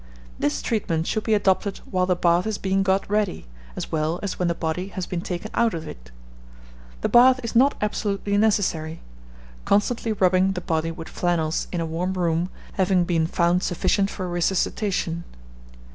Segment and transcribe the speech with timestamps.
[0.39, 4.39] This treatment should be adopted while the bath is being got ready, as well as
[4.39, 6.09] when the body has been taken out of it.
[7.01, 8.99] The bath is not absolutely necessary;
[9.63, 14.27] constantly rubbing the body with flannels in a warm room having been found sufficient for
[14.27, 15.23] resuscitation.